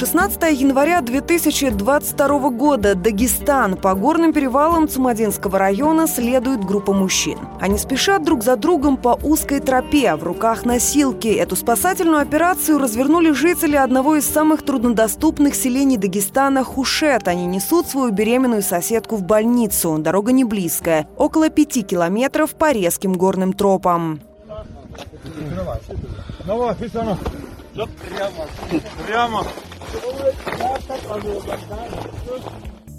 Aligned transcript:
16 0.00 0.58
января 0.58 1.02
2022 1.02 2.50
года. 2.52 2.94
Дагестан. 2.94 3.76
По 3.76 3.94
горным 3.94 4.32
перевалам 4.32 4.88
Цумадинского 4.88 5.58
района 5.58 6.06
следует 6.06 6.64
группа 6.64 6.94
мужчин. 6.94 7.38
Они 7.60 7.76
спешат 7.76 8.24
друг 8.24 8.42
за 8.42 8.56
другом 8.56 8.96
по 8.96 9.18
узкой 9.22 9.60
тропе, 9.60 10.14
в 10.14 10.24
руках 10.24 10.64
носилки. 10.64 11.28
Эту 11.28 11.54
спасательную 11.54 12.22
операцию 12.22 12.78
развернули 12.78 13.32
жители 13.32 13.76
одного 13.76 14.16
из 14.16 14.24
самых 14.24 14.62
труднодоступных 14.62 15.54
селений 15.54 15.98
Дагестана– 15.98 16.64
Хушет. 16.64 17.28
Они 17.28 17.44
несут 17.44 17.86
свою 17.86 18.10
беременную 18.10 18.62
соседку 18.62 19.16
в 19.16 19.22
больницу. 19.22 19.98
Дорога 19.98 20.32
не 20.32 20.44
близкая. 20.44 21.08
Около 21.18 21.50
пяти 21.50 21.82
километров 21.82 22.54
по 22.54 22.72
резким 22.72 23.12
горным 23.12 23.52
тропам. 23.52 24.20
Давай, 26.46 26.74
Фисана. 26.76 27.18
Прямо. 27.74 28.46
Прямо. 29.06 29.44
Obra 29.92 30.32
de 30.32 30.44
graça, 30.44 30.96
fazer 30.98 31.36
o 31.36 31.40
bacana, 31.40 32.89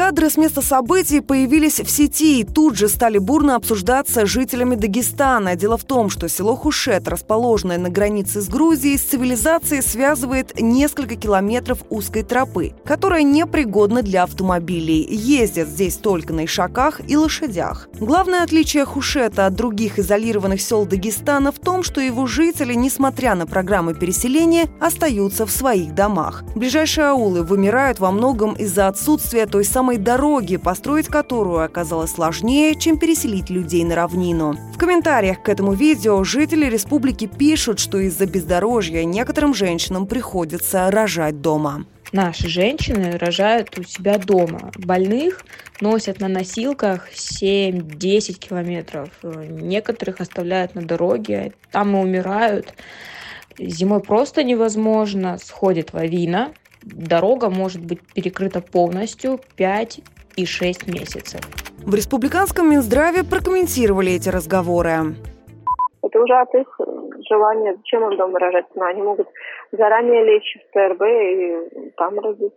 Кадры 0.00 0.30
с 0.30 0.38
места 0.38 0.62
событий 0.62 1.20
появились 1.20 1.78
в 1.78 1.90
сети 1.90 2.40
и 2.40 2.44
тут 2.44 2.74
же 2.74 2.88
стали 2.88 3.18
бурно 3.18 3.54
обсуждаться 3.54 4.24
жителями 4.24 4.74
Дагестана. 4.74 5.56
Дело 5.56 5.76
в 5.76 5.84
том, 5.84 6.08
что 6.08 6.26
село 6.26 6.56
Хушет, 6.56 7.06
расположенное 7.06 7.76
на 7.76 7.90
границе 7.90 8.40
с 8.40 8.48
Грузией, 8.48 8.96
с 8.96 9.02
цивилизацией 9.02 9.82
связывает 9.82 10.58
несколько 10.58 11.16
километров 11.16 11.80
узкой 11.90 12.22
тропы, 12.22 12.72
которая 12.86 13.22
непригодна 13.22 14.00
для 14.00 14.22
автомобилей. 14.22 15.06
Ездят 15.06 15.68
здесь 15.68 15.96
только 15.96 16.32
на 16.32 16.46
ишаках 16.46 17.02
и 17.06 17.14
лошадях. 17.18 17.90
Главное 18.00 18.42
отличие 18.42 18.86
Хушета 18.86 19.44
от 19.44 19.54
других 19.54 19.98
изолированных 19.98 20.62
сел 20.62 20.86
Дагестана 20.86 21.52
в 21.52 21.58
том, 21.58 21.82
что 21.82 22.00
его 22.00 22.26
жители, 22.26 22.72
несмотря 22.72 23.34
на 23.34 23.46
программы 23.46 23.92
переселения, 23.92 24.66
остаются 24.80 25.44
в 25.44 25.50
своих 25.50 25.94
домах. 25.94 26.42
Ближайшие 26.56 27.08
аулы 27.08 27.42
вымирают 27.42 28.00
во 28.00 28.10
многом 28.10 28.54
из-за 28.54 28.88
отсутствия 28.88 29.44
той 29.44 29.62
самой 29.66 29.89
самой 29.90 29.98
дороги, 29.98 30.56
построить 30.56 31.08
которую 31.08 31.64
оказалось 31.64 32.12
сложнее, 32.12 32.78
чем 32.78 32.96
переселить 32.96 33.50
людей 33.50 33.82
на 33.82 33.96
равнину. 33.96 34.56
В 34.72 34.78
комментариях 34.78 35.42
к 35.42 35.48
этому 35.48 35.72
видео 35.72 36.22
жители 36.22 36.66
республики 36.66 37.26
пишут, 37.26 37.80
что 37.80 37.98
из-за 37.98 38.26
бездорожья 38.26 39.02
некоторым 39.04 39.52
женщинам 39.52 40.06
приходится 40.06 40.88
рожать 40.92 41.40
дома. 41.40 41.86
Наши 42.12 42.48
женщины 42.48 43.18
рожают 43.18 43.76
у 43.78 43.82
себя 43.82 44.18
дома. 44.18 44.70
Больных 44.76 45.44
носят 45.80 46.20
на 46.20 46.28
носилках 46.28 47.08
7-10 47.12 48.34
километров. 48.34 49.08
Некоторых 49.22 50.20
оставляют 50.20 50.76
на 50.76 50.82
дороге, 50.82 51.52
там 51.72 51.96
и 51.96 52.00
умирают. 52.00 52.74
Зимой 53.58 54.00
просто 54.00 54.44
невозможно. 54.44 55.36
Сходит 55.38 55.94
лавина, 55.94 56.52
дорога 56.82 57.50
может 57.50 57.84
быть 57.84 58.00
перекрыта 58.14 58.60
полностью 58.60 59.38
5 59.56 60.00
и 60.36 60.46
6 60.46 60.86
месяцев. 60.86 61.40
В 61.84 61.94
республиканском 61.94 62.70
Минздраве 62.70 63.24
прокомментировали 63.24 64.12
эти 64.12 64.28
разговоры. 64.28 65.14
Это 66.02 66.20
уже 66.20 66.34
от 66.34 66.54
их 66.54 66.80
желания, 67.28 67.74
зачем 67.76 68.10
им 68.10 68.16
дома 68.16 68.38
рожать. 68.38 68.66
Но 68.74 68.84
они 68.84 69.02
могут 69.02 69.28
заранее 69.72 70.24
лечь 70.24 70.56
в 70.56 70.72
ТРБ 70.72 71.02
и 71.02 71.90
там 71.96 72.18
родить. 72.18 72.52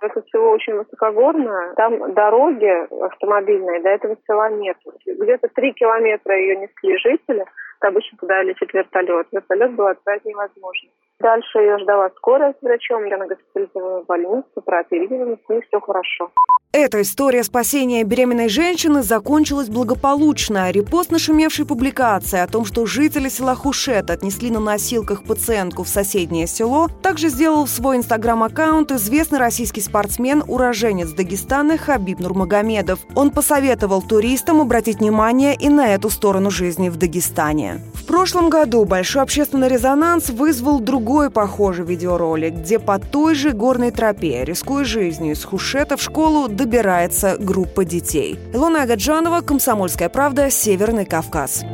Это 0.00 0.22
село 0.30 0.50
очень 0.50 0.74
высокогорное, 0.74 1.74
там 1.74 2.14
дороги 2.14 3.04
автомобильные, 3.04 3.82
до 3.82 3.90
этого 3.90 4.16
села 4.26 4.50
нет. 4.50 4.76
Где-то 5.06 5.48
три 5.54 5.72
километра 5.72 6.36
ее 6.38 6.56
несли 6.56 6.98
жители, 6.98 7.44
обычно 7.80 8.18
туда 8.18 8.42
летит 8.42 8.72
вертолет. 8.72 9.26
Вертолет 9.32 9.72
был 9.74 9.86
отправить 9.86 10.24
невозможно. 10.24 10.90
Дальше 11.20 11.58
ее 11.58 11.78
ждала 11.78 12.10
скорая 12.16 12.52
с 12.52 12.62
врачом, 12.62 13.06
я 13.06 13.16
на 13.16 13.26
госпитализирована 13.26 14.02
в 14.02 14.06
больницу, 14.06 14.62
прооперирована, 14.64 15.36
с 15.36 15.48
ней 15.48 15.62
все 15.62 15.80
хорошо. 15.80 16.30
Эта 16.78 17.00
история 17.00 17.42
спасения 17.42 18.04
беременной 18.04 18.50
женщины 18.50 19.02
закончилась 19.02 19.70
благополучно. 19.70 20.70
Репост 20.70 21.10
нашумевшей 21.10 21.64
публикации 21.64 22.38
о 22.38 22.46
том, 22.46 22.66
что 22.66 22.84
жители 22.84 23.30
села 23.30 23.54
Хушет 23.54 24.10
отнесли 24.10 24.50
на 24.50 24.60
носилках 24.60 25.22
пациентку 25.22 25.84
в 25.84 25.88
соседнее 25.88 26.46
село, 26.46 26.88
также 27.00 27.30
сделал 27.30 27.64
в 27.64 27.70
свой 27.70 27.96
инстаграм-аккаунт 27.96 28.92
известный 28.92 29.38
российский 29.38 29.80
спортсмен, 29.80 30.44
уроженец 30.46 31.12
Дагестана 31.12 31.78
Хабиб 31.78 32.20
Нурмагомедов. 32.20 32.98
Он 33.14 33.30
посоветовал 33.30 34.02
туристам 34.02 34.60
обратить 34.60 34.98
внимание 34.98 35.56
и 35.56 35.70
на 35.70 35.94
эту 35.94 36.10
сторону 36.10 36.50
жизни 36.50 36.90
в 36.90 36.96
Дагестане. 36.96 37.80
В 37.94 38.04
прошлом 38.04 38.50
году 38.50 38.84
большой 38.84 39.22
общественный 39.22 39.70
резонанс 39.70 40.28
вызвал 40.28 40.80
другой 40.80 41.30
похожий 41.30 41.86
видеоролик, 41.86 42.52
где 42.52 42.78
по 42.78 42.98
той 42.98 43.34
же 43.34 43.52
горной 43.52 43.92
тропе, 43.92 44.44
рискуя 44.44 44.84
жизнью 44.84 45.32
из 45.32 45.42
Хушета 45.42 45.96
в 45.96 46.02
школу, 46.02 46.48
добирается 46.66 47.36
группа 47.38 47.84
детей. 47.84 48.36
Илона 48.52 48.82
Агаджанова, 48.82 49.40
«Комсомольская 49.40 50.08
правда», 50.08 50.50
Северный 50.50 51.04
Кавказ. 51.04 51.64